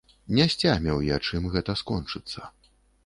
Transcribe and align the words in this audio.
Не 0.37 0.47
сцяміў 0.53 1.03
я, 1.09 1.19
чым 1.27 1.45
гэта 1.57 1.77
скончыцца. 1.83 2.51